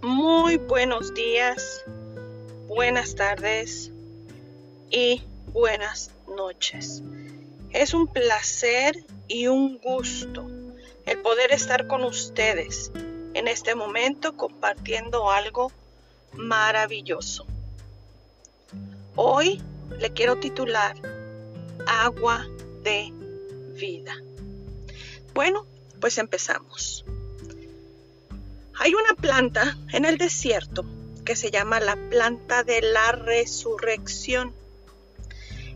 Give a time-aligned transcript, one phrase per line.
[0.00, 1.84] Muy buenos días,
[2.68, 3.90] buenas tardes
[4.90, 7.02] y buenas noches.
[7.70, 8.96] Es un placer
[9.28, 10.46] y un gusto
[11.04, 12.92] el poder estar con ustedes
[13.34, 15.70] en este momento compartiendo algo
[16.32, 17.44] maravilloso.
[19.16, 19.60] Hoy
[19.98, 20.96] le quiero titular
[21.86, 22.46] Agua
[22.82, 23.12] de
[23.74, 24.14] Vida.
[25.34, 25.66] Bueno,
[26.00, 27.04] pues empezamos.
[28.78, 30.84] Hay una planta en el desierto
[31.24, 34.52] que se llama la planta de la resurrección.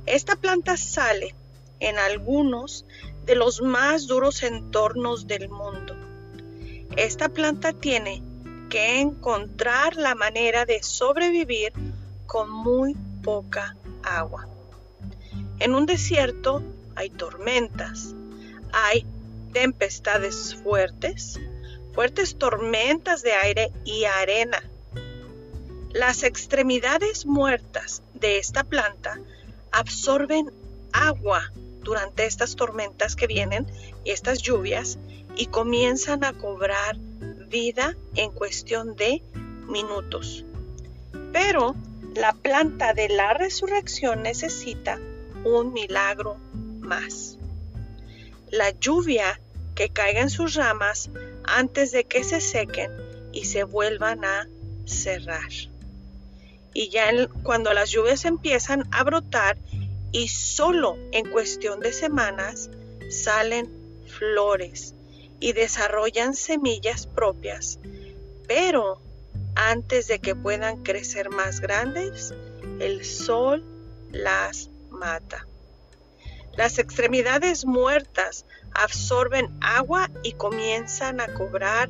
[0.07, 1.35] Esta planta sale
[1.81, 2.85] en algunos
[3.25, 5.95] de los más duros entornos del mundo.
[6.97, 8.23] Esta planta tiene
[8.69, 11.73] que encontrar la manera de sobrevivir
[12.27, 14.49] con muy poca agua.
[15.61, 16.63] En un desierto
[16.95, 18.15] hay tormentas,
[18.73, 19.07] hay
[19.53, 21.41] tempestades fuertes,
[21.99, 24.63] fuertes tormentas de aire y arena.
[25.91, 29.19] Las extremidades muertas de esta planta
[29.73, 30.49] absorben
[30.93, 31.51] agua
[31.83, 33.67] durante estas tormentas que vienen
[34.05, 34.97] estas lluvias
[35.35, 36.97] y comienzan a cobrar
[37.49, 39.21] vida en cuestión de
[39.67, 40.45] minutos.
[41.33, 41.75] Pero
[42.15, 45.01] la planta de la resurrección necesita
[45.43, 46.37] un milagro
[46.79, 47.39] más.
[48.53, 49.41] La lluvia
[49.75, 51.11] que caiga en sus ramas
[51.57, 52.93] antes de que se sequen
[53.33, 54.49] y se vuelvan a
[54.85, 55.51] cerrar.
[56.75, 57.11] Y ya
[57.43, 59.57] cuando las lluvias empiezan a brotar
[60.13, 62.71] y solo en cuestión de semanas
[63.11, 63.71] salen
[64.07, 64.95] flores
[65.41, 67.79] y desarrollan semillas propias,
[68.47, 69.01] pero
[69.55, 72.33] antes de que puedan crecer más grandes,
[72.79, 73.65] el sol
[74.13, 75.48] las mata.
[76.59, 81.89] Las extremidades muertas absorben agua y comienzan a cobrar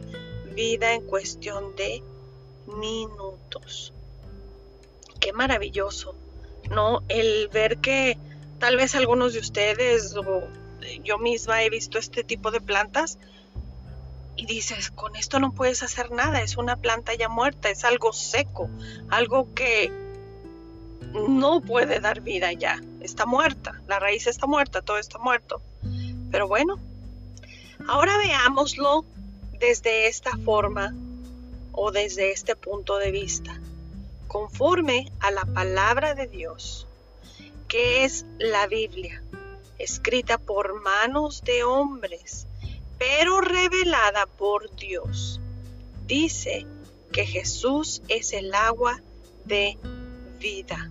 [0.55, 2.02] vida en cuestión de
[2.67, 3.95] minutos.
[5.20, 6.14] Qué maravilloso,
[6.70, 7.02] ¿no?
[7.08, 8.18] El ver que
[8.58, 10.42] tal vez algunos de ustedes o
[11.02, 13.18] yo misma he visto este tipo de plantas
[14.36, 18.12] y dices, con esto no puedes hacer nada, es una planta ya muerta, es algo
[18.12, 18.68] seco,
[19.08, 19.90] algo que
[21.13, 25.63] no puede dar vida ya, está muerta, la raíz está muerta, todo está muerto.
[26.30, 26.79] Pero bueno,
[27.86, 29.05] ahora veámoslo
[29.58, 30.95] desde esta forma
[31.73, 33.61] o desde este punto de vista,
[34.27, 36.86] conforme a la palabra de Dios,
[37.67, 39.23] que es la Biblia,
[39.79, 42.47] escrita por manos de hombres,
[42.98, 45.41] pero revelada por Dios.
[46.07, 46.67] Dice
[47.13, 49.01] que Jesús es el agua
[49.45, 49.79] de
[50.39, 50.91] vida.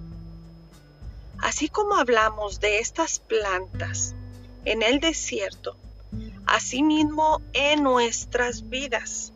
[1.40, 4.16] Así como hablamos de estas plantas
[4.66, 5.78] en el desierto,
[6.46, 9.34] asimismo en nuestras vidas.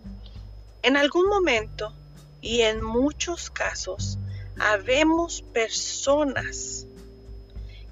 [0.81, 1.93] En algún momento
[2.41, 4.17] y en muchos casos,
[4.59, 6.87] habemos personas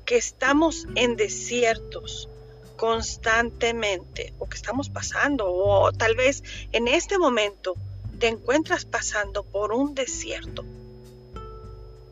[0.06, 2.30] que estamos en desiertos
[2.78, 7.76] constantemente o que estamos pasando o tal vez en este momento
[8.18, 10.66] te encuentras pasando por un desierto.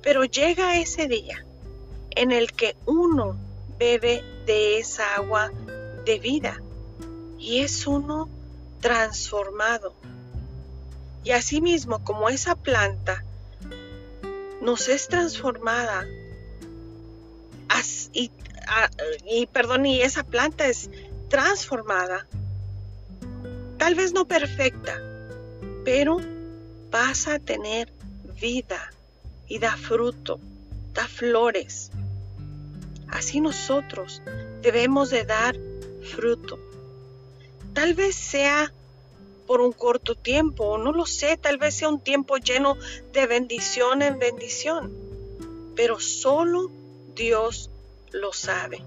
[0.03, 1.46] Pero llega ese día
[2.17, 3.37] en el que uno
[3.77, 5.51] bebe de esa agua
[6.05, 6.61] de vida
[7.37, 8.29] y es uno
[8.81, 9.93] transformado.
[11.23, 13.23] Y asimismo, como esa planta
[14.61, 16.05] nos es transformada
[19.25, 20.89] y, perdón, y esa planta es
[21.29, 22.27] transformada,
[23.77, 24.99] tal vez no perfecta,
[25.85, 26.17] pero
[26.89, 27.91] pasa a tener
[28.39, 28.91] vida
[29.47, 30.39] y da fruto,
[30.93, 31.91] da flores.
[33.09, 34.21] Así nosotros
[34.61, 35.55] debemos de dar
[36.03, 36.59] fruto.
[37.73, 38.73] Tal vez sea
[39.45, 42.75] por un corto tiempo, no lo sé, tal vez sea un tiempo lleno
[43.13, 44.93] de bendición en bendición,
[45.75, 46.69] pero solo
[47.15, 47.69] Dios
[48.11, 48.83] lo sabe.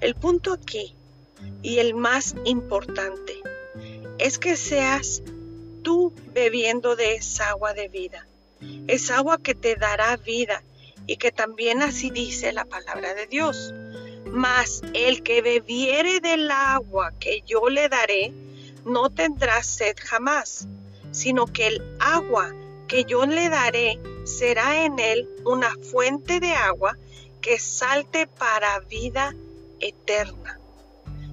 [0.00, 0.94] El punto aquí
[1.62, 3.40] y el más importante
[4.18, 5.22] es que seas
[5.82, 8.26] tú bebiendo de esa agua de vida,
[8.88, 10.62] esa agua que te dará vida
[11.06, 13.74] y que también así dice la palabra de Dios.
[14.30, 18.32] Mas el que bebiere del agua que yo le daré,
[18.84, 20.68] no tendrá sed jamás,
[21.10, 22.54] sino que el agua
[22.88, 26.96] que yo le daré será en él una fuente de agua
[27.40, 29.34] que salte para vida
[29.80, 30.58] eterna.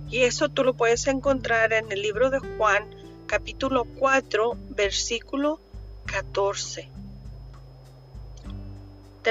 [0.09, 2.89] Y eso tú lo puedes encontrar en el libro de Juan,
[3.27, 5.59] capítulo 4, versículo
[6.05, 6.98] 14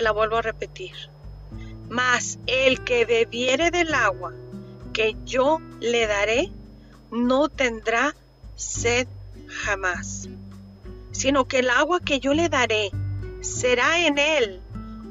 [0.00, 0.94] la vuelvo a repetir.
[1.88, 4.32] Mas el que bebiere del agua
[4.92, 6.50] que yo le daré,
[7.10, 8.14] no tendrá
[8.56, 9.06] sed
[9.48, 10.28] jamás.
[11.12, 12.92] sino que el agua que yo le daré
[13.40, 14.60] será en él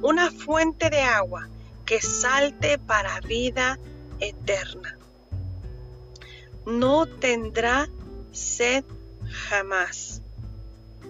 [0.02, 1.50] una fuente de agua
[1.86, 3.78] que salte para vida
[4.20, 4.98] eterna.
[6.66, 7.90] No tendrá
[8.32, 8.86] sed
[9.50, 10.22] jamás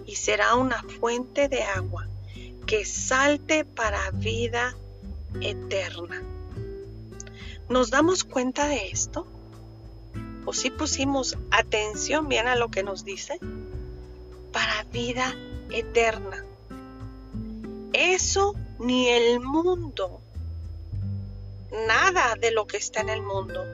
[0.04, 2.07] y será una fuente de agua
[2.68, 4.76] que salte para vida
[5.40, 6.22] eterna.
[7.70, 9.26] ¿Nos damos cuenta de esto?
[10.44, 13.40] ¿O si pusimos atención bien a lo que nos dice?
[14.52, 15.34] Para vida
[15.70, 16.44] eterna.
[17.94, 20.20] Eso ni el mundo,
[21.86, 23.64] nada de lo que está en el mundo,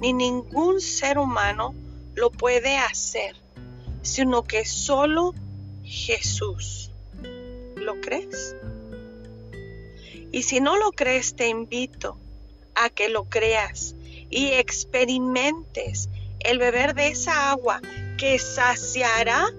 [0.00, 1.74] ni ningún ser humano
[2.14, 3.36] lo puede hacer,
[4.00, 5.34] sino que solo
[5.84, 6.90] Jesús.
[7.80, 8.54] ¿Lo crees?
[10.32, 12.18] Y si no lo crees, te invito
[12.74, 13.96] a que lo creas
[14.28, 16.08] y experimentes
[16.40, 17.80] el beber de esa agua
[18.16, 19.50] que saciará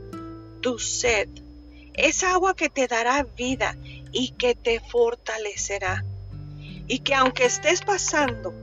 [0.62, 1.27] tu sed,
[1.94, 3.75] esa agua que te dará vida
[4.12, 6.06] y que te fortalecerá.
[6.88, 8.53] Y que aunque estés pasando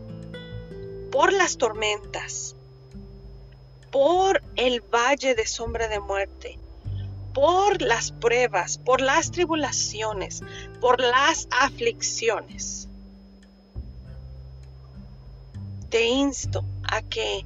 [1.10, 2.54] por las tormentas,
[3.90, 6.58] por el valle de sombra de muerte,
[7.32, 10.42] por las pruebas, por las tribulaciones,
[10.80, 12.88] por las aflicciones,
[15.88, 17.44] te insto a que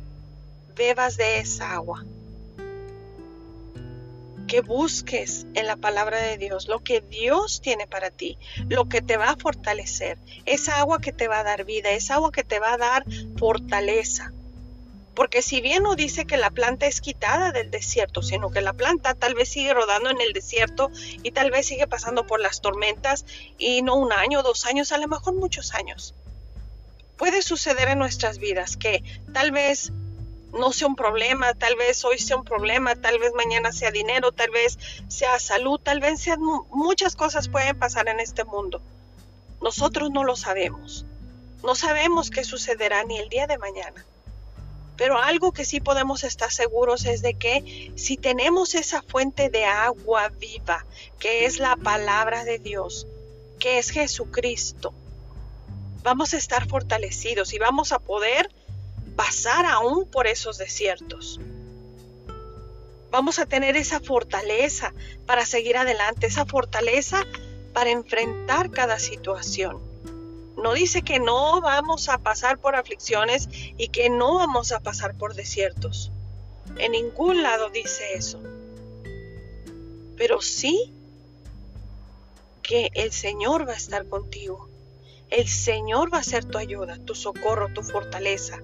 [0.75, 2.05] bebas de esa agua
[4.52, 8.37] que busques en la palabra de Dios lo que Dios tiene para ti,
[8.69, 12.17] lo que te va a fortalecer, esa agua que te va a dar vida, esa
[12.17, 13.05] agua que te va a dar
[13.38, 14.32] fortaleza.
[15.14, 18.73] Porque si bien no dice que la planta es quitada del desierto, sino que la
[18.73, 20.91] planta tal vez sigue rodando en el desierto
[21.23, 23.26] y tal vez sigue pasando por las tormentas
[23.59, 26.14] y no un año, dos años, a lo mejor muchos años.
[27.19, 29.03] Puede suceder en nuestras vidas que
[29.35, 29.93] tal vez
[30.53, 34.32] no sea un problema, tal vez hoy sea un problema, tal vez mañana sea dinero,
[34.32, 38.81] tal vez sea salud, tal vez sean muchas cosas pueden pasar en este mundo.
[39.61, 41.06] Nosotros no lo sabemos.
[41.62, 44.05] No sabemos qué sucederá ni el día de mañana.
[44.97, 49.65] Pero algo que sí podemos estar seguros es de que si tenemos esa fuente de
[49.65, 50.85] agua viva,
[51.19, 53.06] que es la palabra de Dios,
[53.59, 54.93] que es Jesucristo,
[56.03, 58.50] vamos a estar fortalecidos y vamos a poder
[59.17, 61.41] pasar aún por esos desiertos.
[63.11, 64.94] Vamos a tener esa fortaleza
[65.27, 67.25] para seguir adelante, esa fortaleza
[67.73, 69.92] para enfrentar cada situación.
[70.62, 75.14] No dice que no vamos a pasar por aflicciones y que no vamos a pasar
[75.14, 76.12] por desiertos.
[76.79, 78.41] En ningún lado dice eso.
[80.17, 80.93] Pero sí
[82.62, 84.69] que el Señor va a estar contigo.
[85.31, 88.62] El Señor va a ser tu ayuda, tu socorro, tu fortaleza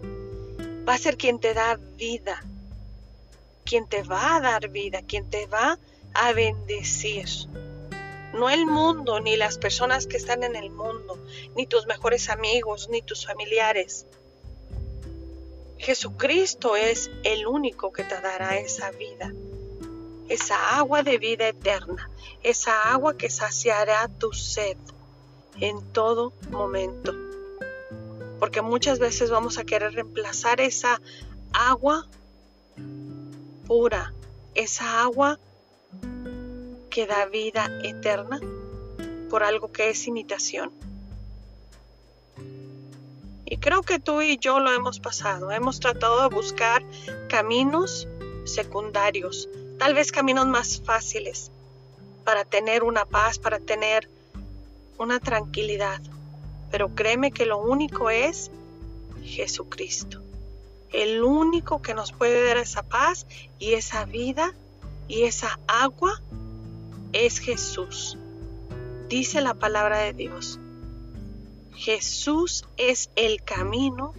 [0.88, 2.42] va a ser quien te da vida,
[3.64, 5.78] quien te va a dar vida, quien te va
[6.14, 7.28] a bendecir.
[8.34, 11.18] No el mundo, ni las personas que están en el mundo,
[11.56, 14.06] ni tus mejores amigos, ni tus familiares.
[15.78, 19.32] Jesucristo es el único que te dará esa vida,
[20.28, 22.10] esa agua de vida eterna,
[22.42, 24.76] esa agua que saciará tu sed
[25.60, 27.14] en todo momento
[28.38, 31.00] porque muchas veces vamos a querer reemplazar esa
[31.52, 32.06] agua
[33.66, 34.14] pura,
[34.54, 35.38] esa agua
[36.98, 38.40] que da vida eterna
[39.30, 40.72] por algo que es imitación.
[43.44, 45.52] Y creo que tú y yo lo hemos pasado.
[45.52, 46.82] Hemos tratado de buscar
[47.28, 48.08] caminos
[48.46, 51.52] secundarios, tal vez caminos más fáciles
[52.24, 54.10] para tener una paz, para tener
[54.98, 56.00] una tranquilidad.
[56.72, 58.50] Pero créeme que lo único es
[59.22, 60.20] Jesucristo.
[60.92, 63.24] El único que nos puede dar esa paz
[63.60, 64.52] y esa vida
[65.06, 66.20] y esa agua
[67.12, 68.18] es Jesús.
[69.08, 70.58] Dice la palabra de Dios.
[71.74, 74.12] Jesús es el camino,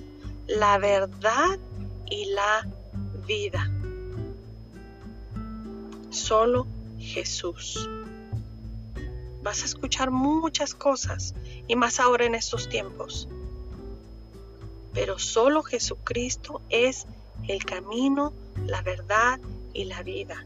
[0.48, 1.60] la verdad
[2.10, 2.68] y la
[3.28, 3.70] vida.
[6.10, 6.66] Solo
[6.98, 7.88] Jesús
[9.42, 11.34] vas a escuchar muchas cosas
[11.68, 13.28] y más ahora en estos tiempos.
[14.94, 17.08] Pero solo Jesucristo es
[17.48, 18.34] el camino,
[18.66, 19.40] la verdad
[19.74, 20.46] y la vida.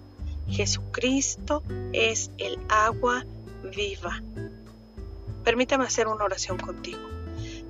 [0.49, 3.25] Jesucristo es el agua
[3.75, 4.21] viva.
[5.43, 7.01] Permítame hacer una oración contigo.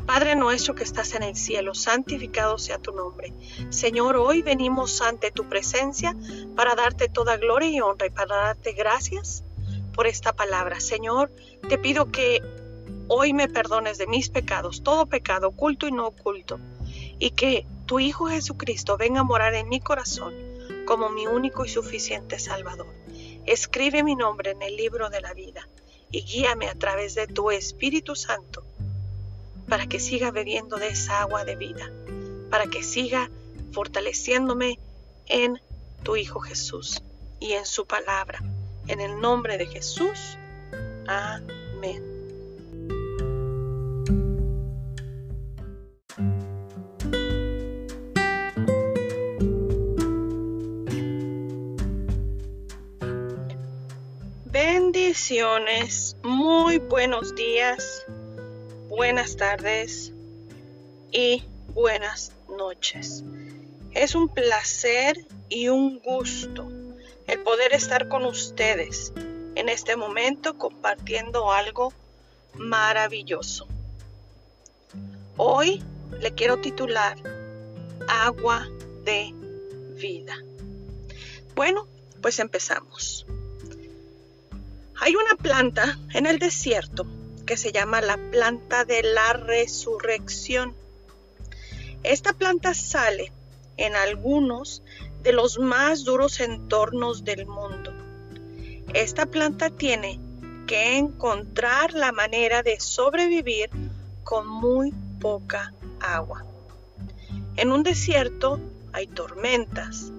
[0.06, 3.34] Padre nuestro que estás en el cielo, santificado sea tu nombre.
[3.70, 6.16] Señor, hoy venimos ante tu presencia
[6.56, 9.46] para darte toda gloria y honra y para darte gracias
[9.94, 10.82] por esta palabra.
[10.82, 11.32] Señor,
[11.70, 12.42] te pido que
[13.08, 16.60] hoy me perdones de mis pecados, todo pecado, oculto y no oculto,
[17.18, 20.34] y que tu Hijo Jesucristo venga a morar en mi corazón
[20.86, 22.94] como mi único y suficiente Salvador.
[23.46, 25.68] escribe mi nombre en el libro de la vida
[26.12, 28.64] y guíame a través de tu Espíritu Santo
[29.68, 31.92] para que siga bebiendo de esa agua de vida,
[32.50, 33.30] para que siga
[33.72, 34.80] fortaleciéndome
[35.28, 35.60] en
[36.04, 37.02] tu Hijo Jesús
[37.40, 38.40] y en su palabra.
[38.88, 40.38] En el nombre de Jesús.
[41.08, 42.13] Amén.
[56.24, 58.04] Muy buenos días,
[58.90, 60.12] buenas tardes
[61.12, 61.44] y
[61.76, 63.24] buenas noches.
[63.92, 65.16] Es un placer
[65.50, 66.68] y un gusto
[67.28, 69.14] el poder estar con ustedes
[69.54, 71.94] en este momento compartiendo algo
[72.56, 73.68] maravilloso.
[75.38, 75.84] Hoy
[76.20, 77.18] le quiero titular
[78.08, 78.68] Agua
[79.04, 79.32] de
[79.96, 80.36] vida.
[81.54, 81.88] Bueno,
[82.20, 83.28] pues empezamos.
[85.06, 87.06] Hay una planta en el desierto
[87.46, 90.74] que se llama la planta de la resurrección.
[92.04, 93.34] Esta planta sale
[93.76, 94.82] en algunos
[95.22, 97.92] de los más duros entornos del mundo.
[98.94, 100.22] Esta planta tiene
[100.68, 103.70] que encontrar la manera de sobrevivir
[104.24, 106.46] con muy poca agua.
[107.58, 108.58] En un desierto
[108.94, 110.14] hay tormentas,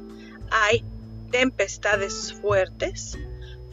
[0.51, 0.85] hay
[1.31, 3.17] tempestades fuertes,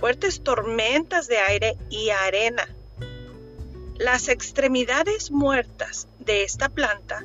[0.01, 2.67] fuertes tormentas de aire y arena.
[3.99, 7.23] Las extremidades muertas de esta planta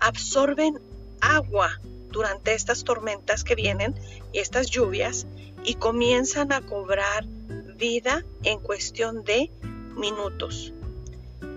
[0.00, 0.80] absorben
[1.20, 1.78] agua
[2.08, 3.94] durante estas tormentas que vienen
[4.32, 5.26] estas lluvias
[5.64, 7.26] y comienzan a cobrar
[7.76, 9.50] vida en cuestión de
[9.94, 10.72] minutos.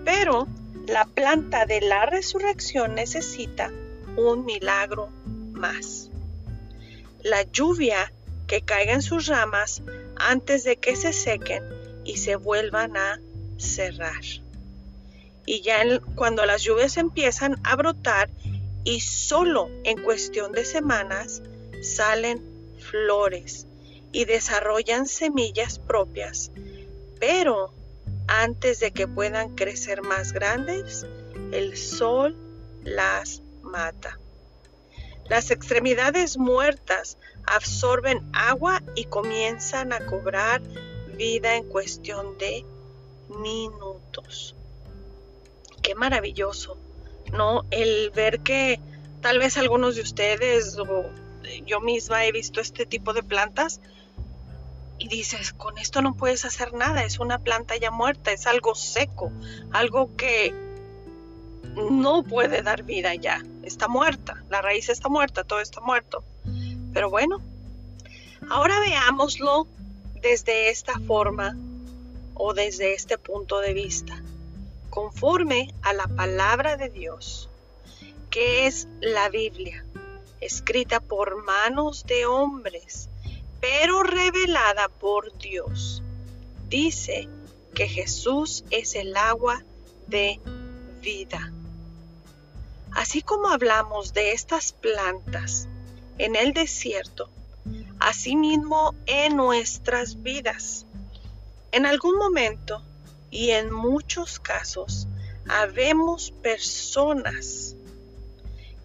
[0.04, 0.46] Pero
[0.86, 3.72] la planta de la resurrección necesita
[4.16, 5.08] un milagro
[5.52, 6.10] más.
[7.22, 8.12] La lluvia
[8.46, 9.82] que caiga en sus ramas
[10.18, 11.64] antes de que se sequen
[12.04, 13.20] y se vuelvan a
[13.58, 14.22] cerrar.
[15.46, 15.82] Y ya
[16.14, 18.30] cuando las lluvias empiezan a brotar
[18.84, 21.42] y solo en cuestión de semanas
[21.82, 22.42] salen
[22.78, 23.66] flores
[24.12, 26.50] y desarrollan semillas propias,
[27.20, 27.72] pero
[28.26, 31.06] antes de que puedan crecer más grandes,
[31.52, 32.36] el sol
[32.84, 34.18] las mata.
[35.28, 40.62] Las extremidades muertas absorben agua y comienzan a cobrar
[41.16, 42.64] vida en cuestión de
[43.28, 44.54] minutos.
[45.82, 46.78] Qué maravilloso
[47.32, 47.64] ¿no?
[47.70, 48.80] El ver que
[49.20, 51.04] tal vez algunos de ustedes o
[51.66, 53.80] yo misma he visto este tipo de plantas
[54.98, 58.74] y dices, con esto no puedes hacer nada, es una planta ya muerta, es algo
[58.74, 59.30] seco,
[59.72, 60.52] algo que
[61.74, 66.24] no puede dar vida ya, está muerta, la raíz está muerta, todo está muerto.
[66.92, 67.40] Pero bueno,
[68.50, 69.66] ahora veámoslo
[70.20, 71.56] desde esta forma
[72.34, 74.22] o desde este punto de vista
[74.90, 77.48] conforme a la palabra de Dios,
[78.30, 79.84] que es la Biblia,
[80.40, 83.08] escrita por manos de hombres,
[83.60, 86.02] pero revelada por Dios.
[86.68, 87.28] Dice
[87.74, 89.62] que Jesús es el agua
[90.06, 90.40] de
[91.00, 91.52] vida.
[92.92, 95.68] Así como hablamos de estas plantas
[96.18, 97.30] en el desierto,
[98.00, 100.86] asimismo en nuestras vidas.
[101.70, 102.82] En algún momento
[103.30, 105.06] y en muchos casos,
[105.48, 107.76] habemos personas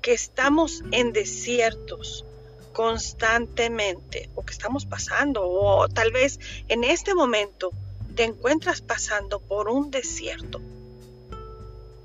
[0.01, 2.25] que estamos en desiertos
[2.73, 7.71] constantemente o que estamos pasando o tal vez en este momento
[8.15, 10.61] te encuentras pasando por un desierto.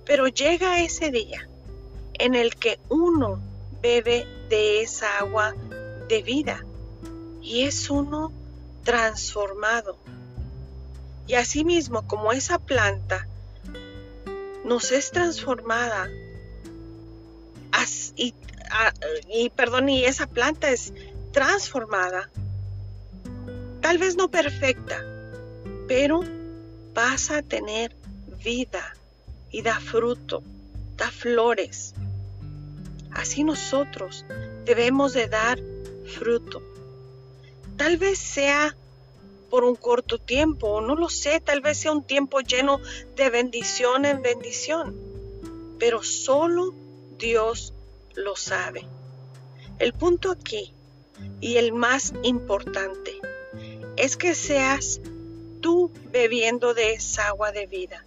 [0.04, 1.47] Pero llega ese día
[2.18, 3.40] en el que uno
[3.80, 5.54] bebe de esa agua
[6.08, 6.64] de vida
[7.42, 8.32] y es uno
[8.84, 9.96] transformado
[11.28, 13.28] y asimismo, como esa planta
[14.64, 16.08] nos es transformada
[18.16, 18.34] y,
[19.28, 20.92] y, perdón, y esa planta es
[21.32, 22.30] transformada,
[23.80, 25.04] tal vez no perfecta,
[25.86, 26.20] pero
[26.94, 27.94] pasa a tener
[28.42, 28.94] vida
[29.50, 30.42] y da fruto,
[30.96, 31.94] da flores.
[33.12, 34.24] Así nosotros
[34.64, 35.58] debemos de dar
[36.06, 36.62] fruto.
[37.76, 38.76] Tal vez sea
[39.50, 42.80] por un corto tiempo, no lo sé, tal vez sea un tiempo lleno
[43.16, 44.96] de bendición en bendición,
[45.78, 46.74] pero solo
[47.18, 47.72] Dios
[48.14, 48.86] lo sabe.
[49.78, 50.74] El punto aquí,
[51.40, 53.18] y el más importante,
[53.96, 55.00] es que seas
[55.60, 58.04] tú bebiendo de esa agua de vida,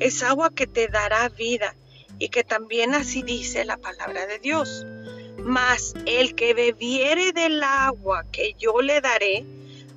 [0.00, 1.74] esa agua que te dará vida
[2.22, 4.86] y que también así dice la palabra de Dios.
[5.38, 9.44] Mas el que bebiere del agua que yo le daré,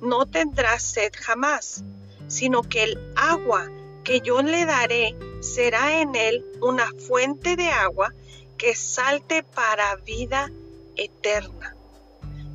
[0.00, 1.84] no tendrá sed jamás,
[2.26, 3.70] sino que el agua
[4.02, 8.12] que yo le daré será en él una fuente de agua
[8.58, 10.50] que salte para vida
[10.96, 11.76] eterna.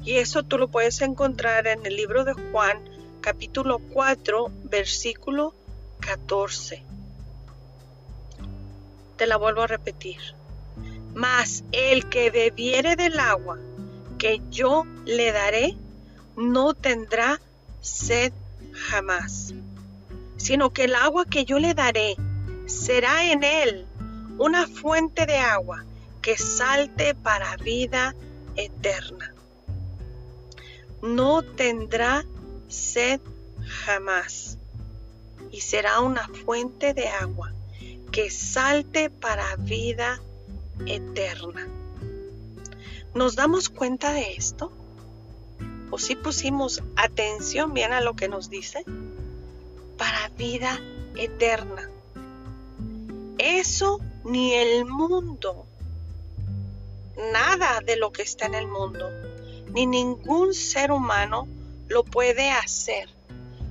[0.03, 2.77] Y eso tú lo puedes encontrar en el libro de Juan,
[3.21, 5.53] capítulo 4, versículo
[6.01, 6.90] 14.
[9.21, 10.17] Te la vuelvo a repetir.
[11.13, 13.59] Mas el que bebiere del agua
[14.17, 15.77] que yo le daré,
[16.35, 17.39] no tendrá
[17.81, 18.33] sed
[18.73, 19.53] jamás,
[20.37, 22.15] sino que el agua que yo le daré
[22.65, 23.85] será en él
[24.39, 25.85] una fuente de agua
[26.23, 28.15] que salte para vida
[28.55, 29.35] eterna.
[31.03, 32.25] No tendrá
[32.69, 33.21] sed
[33.85, 34.57] jamás
[35.51, 37.53] y será una fuente de agua
[38.11, 40.21] que salte para vida
[40.85, 41.67] eterna.
[43.15, 44.71] ¿Nos damos cuenta de esto?
[45.89, 48.83] ¿O si pusimos atención bien a lo que nos dice?
[49.97, 50.79] Para vida
[51.15, 51.89] eterna.
[53.37, 55.65] Eso ni el mundo,
[57.33, 59.09] nada de lo que está en el mundo,
[59.73, 61.47] ni ningún ser humano
[61.87, 63.09] lo puede hacer,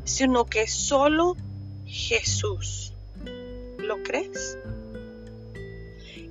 [0.05, 1.37] sino que solo
[1.87, 2.90] Jesús.
[3.83, 4.59] ¿Lo crees?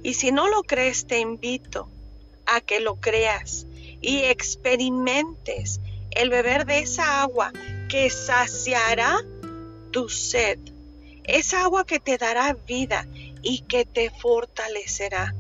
[0.04, 1.90] Y si no lo crees, te invito
[2.46, 3.66] a que lo creas
[4.02, 7.52] y experimentes el beber de esa agua
[7.90, 9.20] que saciará
[9.92, 10.60] tu sed,
[11.24, 13.08] esa agua que te dará vida
[13.42, 15.36] y que te fortalecerá.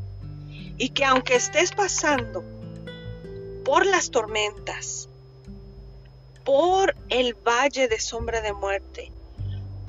[0.78, 2.44] Y que aunque estés pasando
[3.66, 5.10] por las tormentas,
[6.46, 9.12] por el valle de sombra de muerte,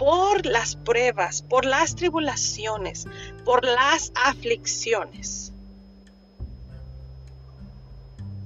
[0.00, 3.07] por las pruebas, por las tribulaciones,
[3.45, 5.52] por las aflicciones.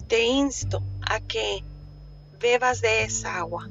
[0.08, 1.62] Te insto a que
[2.40, 3.70] bebas de esa agua,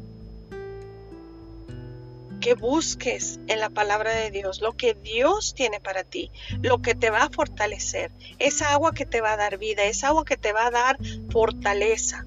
[2.40, 6.96] que busques en la palabra de Dios lo que Dios tiene para ti, lo que
[6.96, 10.38] te va a fortalecer, esa agua que te va a dar vida, esa agua que
[10.38, 10.98] te va a dar
[11.32, 12.26] fortaleza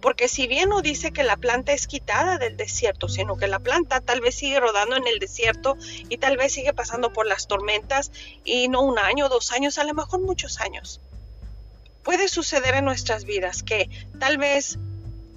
[0.00, 3.58] porque si bien no dice que la planta es quitada del desierto, sino que la
[3.58, 5.76] planta tal vez sigue rodando en el desierto
[6.08, 8.12] y tal vez sigue pasando por las tormentas
[8.44, 11.00] y no un año, dos años, a lo mejor muchos años.
[12.02, 13.88] Puede suceder en nuestras vidas que
[14.20, 14.78] tal vez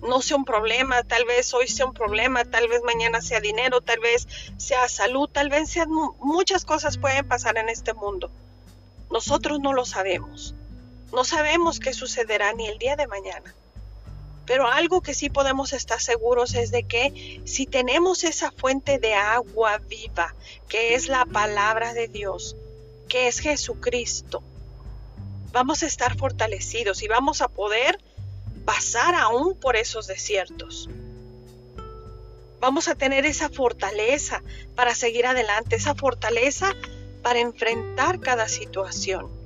[0.01, 3.81] no sea un problema, tal vez hoy sea un problema, tal vez mañana sea dinero,
[3.81, 8.31] tal vez sea salud, tal vez sean muchas cosas pueden pasar en este mundo.
[9.09, 10.53] Nosotros no lo sabemos.
[11.11, 13.55] No sabemos qué sucederá ni el día de mañana.
[14.49, 19.13] Pero algo que sí podemos estar seguros es de que si tenemos esa fuente de
[19.13, 20.33] agua viva,
[20.67, 22.55] que es la palabra de Dios,
[23.07, 24.41] que es Jesucristo,
[25.51, 27.99] vamos a estar fortalecidos y vamos a poder
[28.65, 30.89] pasar aún por esos desiertos.
[32.59, 34.41] Vamos a tener esa fortaleza
[34.73, 36.75] para seguir adelante, esa fortaleza
[37.21, 39.38] para enfrentar cada situación.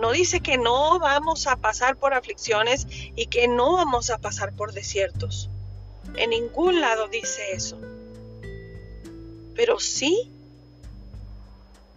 [0.00, 4.54] No dice que no vamos a pasar por aflicciones y que no vamos a pasar
[4.54, 5.50] por desiertos.
[6.16, 7.78] En ningún lado dice eso.
[9.54, 10.30] Pero sí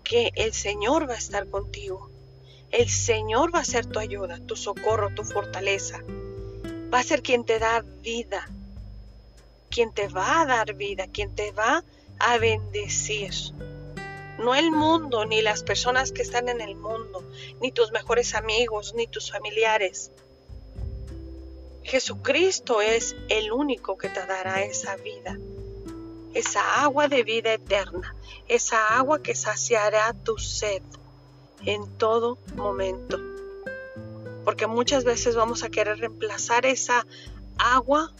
[0.03, 2.09] que el Señor va a estar contigo.
[2.71, 5.99] El Señor va a ser tu ayuda, tu socorro, tu fortaleza.
[6.93, 8.49] Va a ser quien te da vida,
[9.69, 11.83] quien te va a dar vida, quien te va
[12.19, 13.33] a bendecir
[14.41, 17.23] no el mundo, ni las personas que están en el mundo,
[17.61, 20.11] ni tus mejores amigos, ni tus familiares.
[21.83, 25.37] Jesucristo es el único que te dará esa vida,
[26.33, 28.15] esa agua de vida eterna,
[28.47, 30.83] esa agua que saciará tu sed
[31.65, 33.19] en todo momento.
[34.43, 37.05] Porque muchas veces vamos a querer reemplazar esa
[37.57, 38.11] agua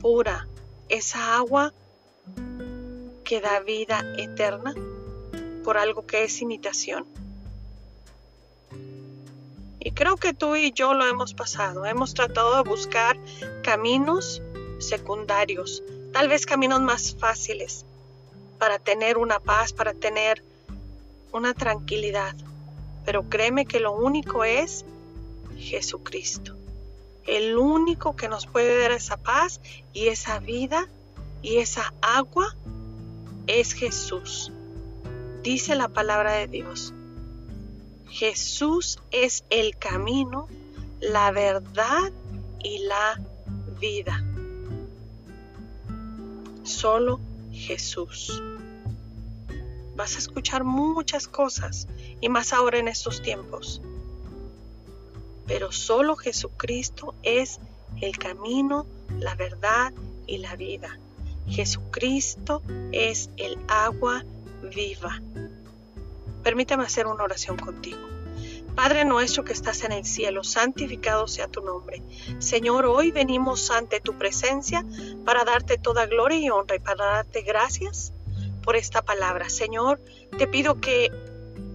[0.00, 0.46] pura,
[0.88, 1.72] esa agua
[3.30, 4.74] que da vida eterna
[5.62, 7.06] por algo que es imitación.
[9.78, 11.86] Y creo que tú y yo lo hemos pasado.
[11.86, 13.16] Hemos tratado de buscar
[13.62, 14.42] caminos
[14.80, 17.86] secundarios, tal vez caminos más fáciles
[18.58, 20.42] para tener una paz, para tener
[21.30, 22.34] una tranquilidad.
[23.04, 24.84] Pero créeme que lo único es
[25.56, 26.56] Jesucristo.
[27.28, 29.60] El único que nos puede dar esa paz
[29.92, 30.88] y esa vida
[31.42, 32.56] y esa agua
[33.46, 34.52] es Jesús.
[35.42, 36.92] Dice la palabra de Dios.
[38.08, 40.48] Jesús es el camino,
[41.00, 42.12] la verdad
[42.62, 43.20] y la
[43.80, 44.24] vida.
[46.64, 47.20] Solo
[47.52, 48.42] Jesús.
[49.96, 51.88] Vas a escuchar muchas cosas
[52.20, 53.80] y más ahora en estos tiempos.
[55.46, 57.60] Pero solo Jesucristo es
[58.00, 58.86] el camino,
[59.18, 59.92] la verdad
[60.26, 60.98] y la vida.
[61.48, 64.24] Jesucristo es el agua
[64.74, 65.20] viva.
[66.42, 67.98] Permítame hacer una oración contigo.
[68.74, 72.02] Padre nuestro que estás en el cielo, santificado sea tu nombre.
[72.38, 74.86] Señor, hoy venimos ante tu presencia
[75.24, 78.12] para darte toda gloria y honra y para darte gracias
[78.62, 79.50] por esta palabra.
[79.50, 80.00] Señor,
[80.38, 81.10] te pido que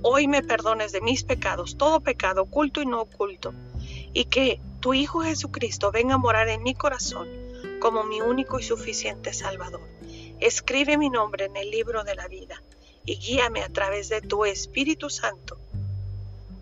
[0.02, 3.54] hoy me perdones de mis pecados, todo pecado, oculto y no oculto,
[4.14, 7.45] y que tu Hijo Jesucristo venga a morar en mi corazón
[7.86, 9.88] como mi único y suficiente Salvador.
[10.40, 12.64] Escribe mi nombre en el libro de la vida
[13.06, 15.60] y guíame a través de tu Espíritu Santo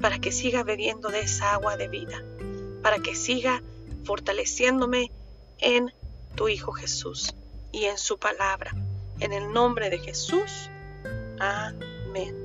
[0.01, 2.21] para que siga bebiendo de esa agua de vida,
[2.81, 3.63] para que siga
[4.03, 5.13] fortaleciéndome
[5.59, 5.93] en
[6.35, 7.33] tu Hijo Jesús
[7.71, 8.75] y en su palabra.
[9.21, 10.69] En el nombre de Jesús.
[11.39, 12.42] Amén.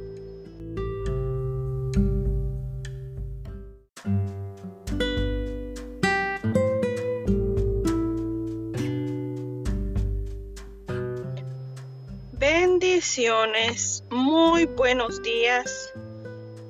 [14.11, 15.92] Muy buenos días,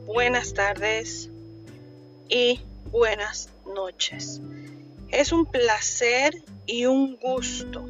[0.07, 1.29] buenas tardes
[2.27, 4.41] y buenas noches.
[5.11, 7.85] Es un placer y un gusto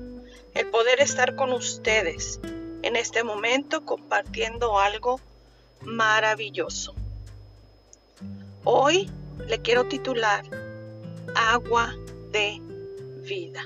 [0.54, 2.40] el poder estar con ustedes
[2.82, 5.20] en este momento compartiendo algo
[5.82, 6.96] maravilloso.
[8.64, 9.08] Hoy
[9.46, 10.42] le quiero titular
[11.36, 11.94] Agua
[12.32, 12.60] de
[13.22, 13.64] vida.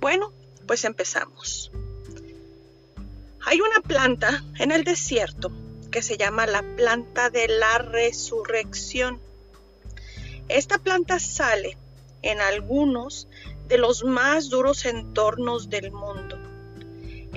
[0.00, 0.32] Bueno,
[0.66, 1.70] pues empezamos.
[3.48, 5.52] Hay una planta en el desierto
[5.92, 9.20] que se llama la planta de la resurrección.
[10.48, 11.78] Esta planta sale
[12.22, 13.28] en algunos
[13.68, 16.36] de los más duros entornos del mundo.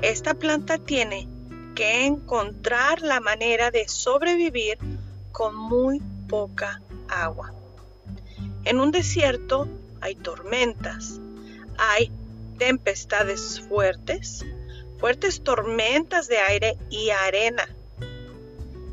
[0.02, 1.28] Esta planta tiene
[1.76, 4.80] que encontrar la manera de sobrevivir
[5.32, 7.54] con muy poca agua.
[8.66, 9.68] En un desierto
[10.02, 11.20] hay tormentas,
[11.78, 12.12] hay
[12.58, 14.44] tempestades fuertes,
[15.00, 17.68] fuertes tormentas de aire y arena.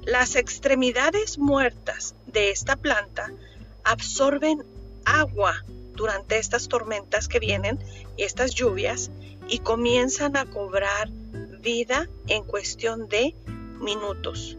[0.05, 3.33] Las extremidades muertas de esta planta
[3.83, 4.65] absorben
[5.05, 5.65] agua
[5.95, 7.79] durante estas tormentas que vienen
[8.17, 9.11] estas lluvias
[9.49, 11.09] y comienzan a cobrar
[11.61, 13.35] vida en cuestión de
[13.81, 14.57] minutos.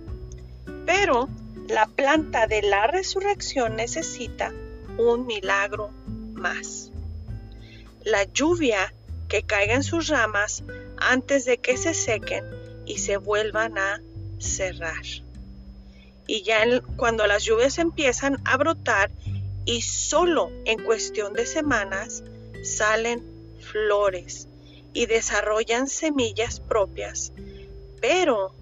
[0.85, 1.29] Pero
[1.67, 4.53] la planta de la resurrección necesita
[4.97, 5.91] un milagro
[6.33, 6.91] más.
[8.03, 8.93] La lluvia
[9.27, 10.63] que caiga en sus ramas
[10.97, 12.45] antes de que se sequen
[12.85, 14.01] y se vuelvan a
[14.39, 15.03] cerrar.
[16.27, 16.63] Y ya
[16.97, 19.11] cuando las lluvias empiezan a brotar
[19.65, 22.23] y solo en cuestión de semanas
[22.63, 23.23] salen
[23.59, 24.47] flores
[24.93, 27.33] y desarrollan semillas propias,
[28.01, 28.53] pero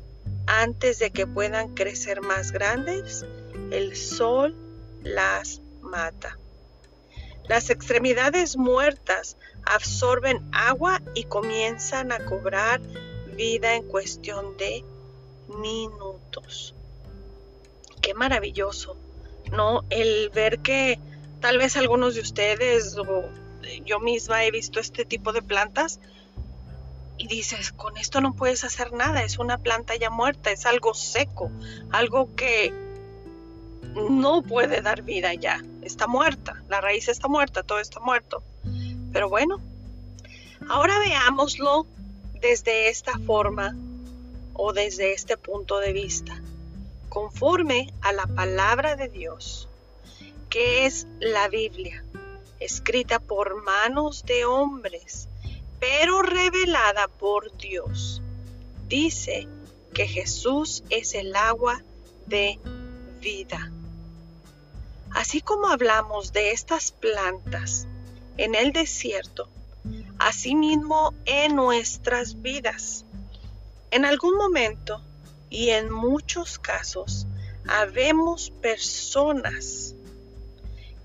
[0.47, 3.25] antes de que puedan crecer más grandes,
[3.71, 4.55] el sol
[5.01, 6.37] las mata.
[7.47, 12.81] Las extremidades muertas absorben agua y comienzan a cobrar
[13.35, 14.83] vida en cuestión de
[15.59, 16.75] minutos.
[18.01, 18.97] Qué maravilloso,
[19.51, 19.83] ¿no?
[19.89, 20.99] El ver que
[21.41, 23.29] tal vez algunos de ustedes o
[23.85, 25.99] yo misma he visto este tipo de plantas
[27.17, 30.93] y dices, con esto no puedes hacer nada, es una planta ya muerta, es algo
[30.93, 31.49] seco,
[31.91, 32.73] algo que
[33.93, 38.43] no puede dar vida ya, está muerta, la raíz está muerta, todo está muerto.
[39.15, 39.61] Pero bueno,
[40.67, 41.87] ahora veámoslo
[42.41, 43.73] desde esta forma
[44.53, 46.41] o desde este punto de vista,
[47.07, 49.69] conforme a la palabra de Dios,
[50.49, 52.03] que es la Biblia,
[52.59, 55.29] escrita por manos de hombres,
[55.79, 58.21] pero revelada por Dios.
[58.89, 59.47] Dice
[59.93, 61.81] que Jesús es el agua
[62.25, 62.59] de
[63.21, 63.71] vida.
[65.11, 67.87] Así como hablamos de estas plantas
[68.37, 69.49] en el desierto,
[70.19, 73.05] asimismo en nuestras vidas.
[73.91, 75.01] En algún momento
[75.49, 77.27] y en muchos casos,
[77.67, 79.95] habemos personas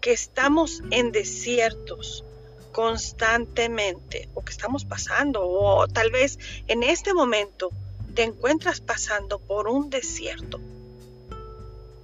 [0.01, 2.25] que estamos en desiertos
[2.73, 6.39] constantemente o que estamos pasando o tal vez
[6.69, 7.71] en este momento
[8.15, 10.61] te encuentras pasando por un desierto.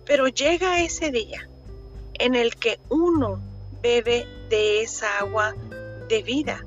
[0.04, 1.48] Pero llega ese día
[2.14, 3.40] en el que uno
[3.82, 5.54] bebe de esa agua
[6.08, 6.64] de vida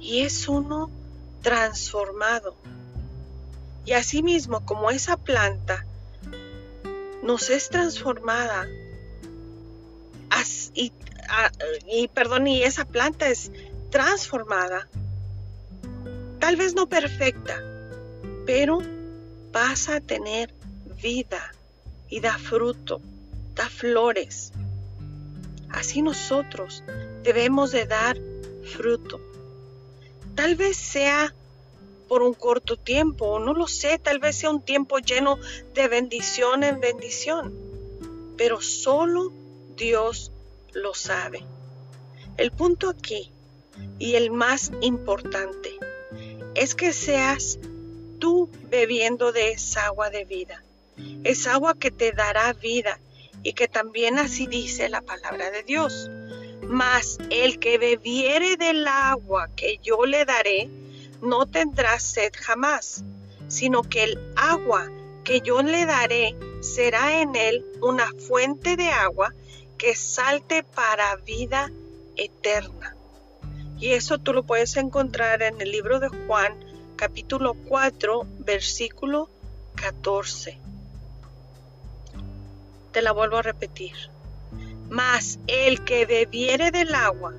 [0.00, 0.90] y es uno
[1.42, 2.56] transformado.
[3.84, 5.84] Y asimismo, como esa planta
[7.22, 8.66] nos es transformada
[10.74, 10.92] y,
[11.86, 13.50] y perdón, y esa planta es
[13.90, 14.88] transformada,
[16.40, 17.62] tal vez no perfecta,
[18.44, 18.78] pero
[19.52, 20.52] pasa a tener
[21.00, 21.54] vida
[22.08, 23.00] y da fruto,
[23.54, 24.52] da flores,
[25.74, 26.84] Así nosotros
[27.24, 28.16] debemos de dar
[28.76, 29.20] fruto.
[30.36, 31.34] Tal vez sea
[32.08, 35.36] por un corto tiempo, no lo sé, tal vez sea un tiempo lleno
[35.74, 37.52] de bendición en bendición,
[38.36, 39.32] pero solo
[39.76, 40.30] Dios
[40.72, 41.44] lo sabe.
[42.36, 43.32] El punto aquí,
[43.98, 45.72] y el más importante,
[46.54, 47.58] es que seas
[48.20, 50.62] tú bebiendo de esa agua de vida,
[51.24, 53.00] esa agua que te dará vida
[53.44, 56.10] y que también así dice la palabra de Dios.
[56.66, 60.70] Mas el que bebiere del agua que yo le daré,
[61.20, 63.04] no tendrá sed jamás,
[63.46, 64.90] sino que el agua
[65.24, 69.32] que yo le daré será en él una fuente de agua
[69.76, 71.70] que salte para vida
[72.16, 72.96] eterna.
[73.78, 76.54] Y eso tú lo puedes encontrar en el libro de Juan,
[76.96, 79.28] capítulo 4, versículo
[79.74, 80.63] 14.
[82.94, 83.96] Te la vuelvo a repetir.
[84.88, 87.34] Mas el que bebiere del agua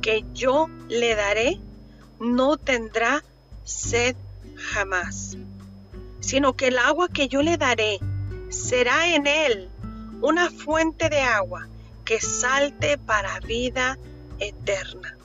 [0.00, 1.60] que yo le daré,
[2.20, 3.24] no tendrá
[3.64, 4.14] sed
[4.54, 5.36] jamás,
[6.20, 7.98] sino que el agua que yo le daré
[8.48, 9.70] será en él
[10.20, 11.66] una fuente de agua
[12.04, 13.98] que salte para vida
[14.38, 15.16] eterna.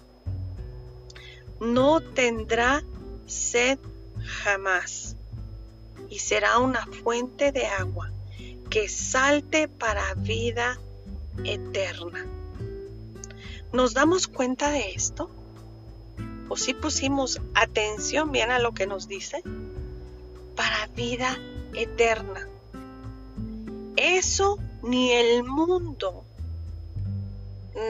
[1.60, 2.82] No tendrá
[3.28, 3.78] sed
[4.44, 5.16] jamás
[6.10, 8.12] y será una fuente de agua
[8.70, 10.80] que salte para vida
[11.44, 12.26] eterna.
[13.72, 15.30] ¿Nos damos cuenta de esto?
[16.50, 19.44] ¿O si pusimos atención bien a lo que nos dice?
[20.56, 21.38] Para vida
[21.74, 22.48] eterna.
[23.96, 26.24] Eso ni el mundo,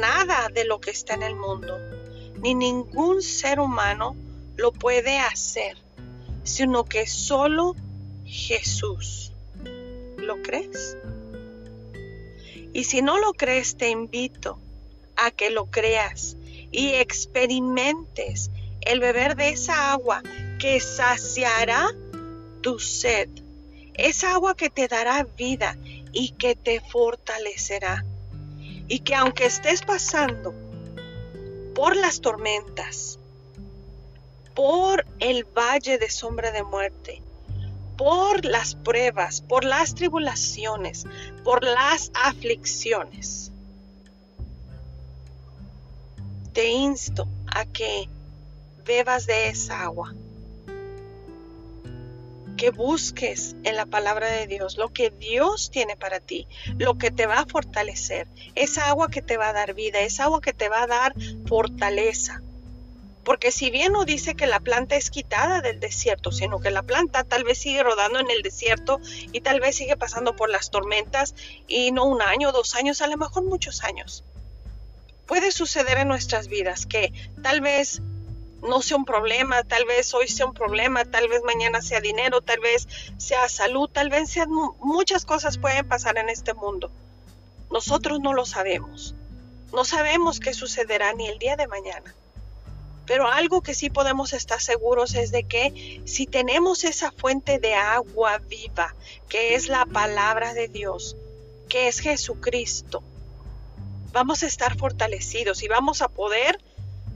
[0.01, 1.77] nada de lo que está en el mundo,
[2.41, 4.15] ni ningún ser humano
[4.55, 5.77] lo puede hacer,
[6.43, 7.75] sino que solo
[8.25, 9.33] Jesús.
[10.27, 10.97] ¿Lo crees?
[12.73, 14.59] Y si no lo crees, te invito
[15.15, 16.35] a que lo creas
[16.69, 20.21] y experimentes el beber de esa agua
[20.59, 21.95] que saciará
[22.59, 23.29] tu sed,
[23.93, 25.77] esa agua que te dará vida
[26.11, 28.03] y que te fortalecerá.
[28.89, 30.53] Y que aunque estés pasando
[31.73, 33.17] por las tormentas,
[34.53, 37.21] por el valle de sombra de muerte,
[37.97, 41.05] por las pruebas, por las tribulaciones,
[41.43, 43.51] por las aflicciones,
[46.53, 48.09] te insto a que
[48.85, 50.13] bebas de esa agua,
[52.55, 57.11] que busques en la palabra de Dios lo que Dios tiene para ti, lo que
[57.11, 60.53] te va a fortalecer, esa agua que te va a dar vida, esa agua que
[60.53, 61.13] te va a dar
[61.45, 62.41] fortaleza.
[63.27, 66.81] Porque si bien no dice que la planta es quitada del desierto, sino que la
[66.81, 69.01] planta tal vez sigue rodando en el desierto
[69.33, 71.35] y tal vez sigue pasando por las tormentas
[71.67, 74.23] y no un año, dos años, a lo mejor muchos años
[75.25, 77.11] puede suceder en nuestras vidas que
[77.43, 78.01] tal vez
[78.63, 82.39] no sea un problema, tal vez hoy sea un problema, tal vez mañana sea dinero,
[82.39, 82.87] tal vez
[83.17, 86.91] sea salud, tal vez sean muchas cosas pueden pasar en este mundo.
[87.69, 89.15] Nosotros no lo sabemos.
[89.73, 92.15] No sabemos qué sucederá ni el día de mañana.
[93.07, 97.73] Pero algo que sí podemos estar seguros es de que si tenemos esa fuente de
[97.73, 98.93] agua viva,
[99.29, 101.15] que es la palabra de Dios,
[101.69, 103.01] que es Jesucristo,
[104.11, 106.59] vamos a estar fortalecidos y vamos a poder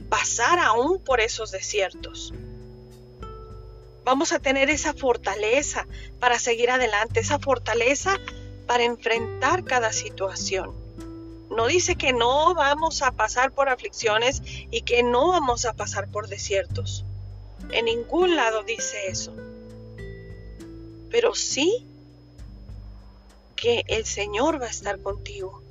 [0.10, 2.34] pasar aún por esos desiertos.
[4.06, 5.86] Vamos a tener esa fortaleza
[6.20, 8.18] para seguir adelante, esa fortaleza
[8.66, 10.81] para enfrentar cada situación.
[11.56, 16.10] No dice que no vamos a pasar por aflicciones y que no vamos a pasar
[16.10, 17.06] por desiertos.
[17.72, 19.34] En ningún lado dice eso.
[21.10, 21.86] Pero sí
[23.56, 25.62] que el Señor va a estar contigo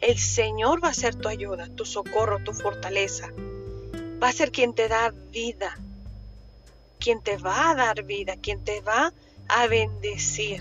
[0.00, 3.32] el Señor va a ser tu ayuda, tu socorro, tu fortaleza.
[4.22, 5.76] Va a ser quien te da vida,
[7.00, 9.12] quien te va a dar vida, quien te va
[9.48, 10.60] a bendecir.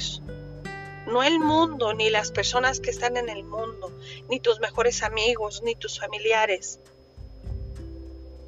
[1.08, 3.92] No el mundo, ni las personas que están en el mundo,
[4.30, 6.82] ni tus mejores amigos, ni tus familiares.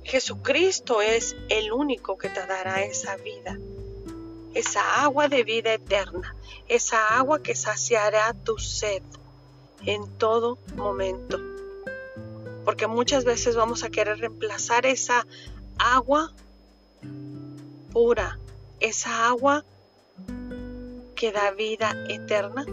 [0.03, 3.57] Jesucristo es el único que te dará esa vida,
[4.53, 6.35] esa agua de vida eterna,
[6.67, 9.03] esa agua que saciará tu sed
[9.85, 11.39] en todo momento.
[12.65, 15.25] Porque muchas veces vamos a querer reemplazar esa
[15.77, 16.33] agua
[17.93, 18.37] pura,
[18.81, 19.63] esa agua
[21.19, 22.65] que da vida eterna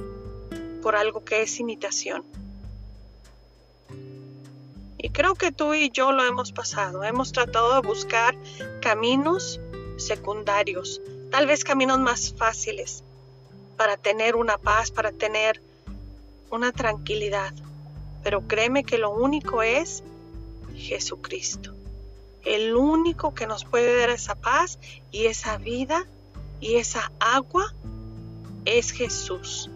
[0.81, 2.23] por algo que es imitación.
[4.99, 7.03] Y creo que tú y yo lo hemos pasado.
[7.03, 8.37] Hemos tratado de buscar
[8.81, 9.61] caminos
[9.97, 13.03] secundarios, tal vez caminos más fáciles
[13.77, 15.61] para tener una paz, para tener
[16.49, 17.53] una tranquilidad,
[18.23, 20.05] pero créeme que lo único es
[20.77, 21.75] Jesucristo.
[22.45, 24.79] El único que nos puede dar esa paz
[25.11, 26.07] y esa vida
[26.61, 27.75] y esa agua
[28.67, 29.71] es Jesús.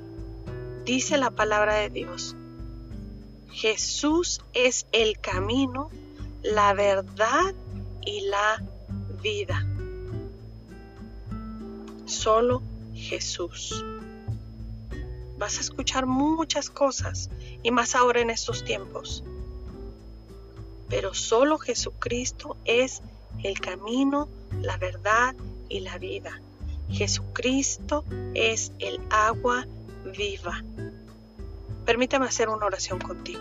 [0.84, 2.36] Dice la palabra de Dios.
[3.50, 5.90] Jesús es el camino,
[6.42, 7.54] la verdad
[8.04, 8.62] y la
[9.22, 9.66] vida.
[12.04, 12.62] Solo
[12.94, 13.84] Jesús.
[15.38, 17.30] Vas a escuchar muchas cosas
[17.62, 19.24] y más ahora en estos tiempos.
[20.88, 23.00] Pero solo Jesucristo es
[23.44, 24.28] el camino,
[24.60, 25.34] la verdad
[25.68, 26.40] y la vida.
[26.90, 29.66] Jesucristo es el agua
[30.16, 30.62] viva.
[31.84, 33.40] Permítame hacer una oración contigo.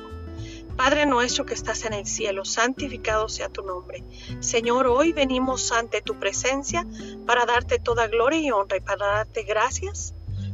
[0.75, 4.03] Padre nuestro que estás en el cielo, santificado sea tu nombre.
[4.39, 6.87] Señor, hoy venimos ante tu presencia
[7.25, 10.13] para darte toda gloria y honra y para darte gracias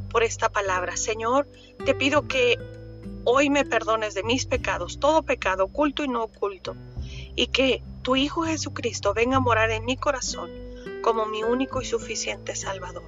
[0.10, 0.98] por esta palabra.
[0.98, 1.48] Señor,
[1.86, 2.58] te pido que
[3.24, 6.76] hoy me perdones de mis pecados, todo pecado oculto y no oculto,
[7.36, 10.65] y que tu Hijo Jesucristo venga a morar en mi corazón
[11.06, 13.04] como mi único y suficiente Salvador.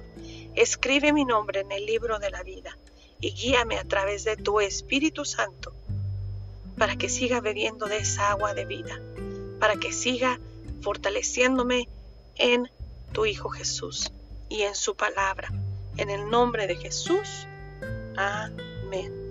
[0.54, 2.78] Escribe mi nombre en el libro de la vida
[3.18, 5.74] y guíame a través de tu Espíritu Santo
[6.78, 9.00] para que siga bebiendo de esa agua de vida,
[9.58, 10.38] para que siga
[10.80, 11.88] fortaleciéndome
[12.36, 12.70] en
[13.10, 14.12] tu Hijo Jesús
[14.48, 15.48] y en su palabra.
[15.96, 17.48] En el nombre de Jesús.
[18.16, 19.27] Amén.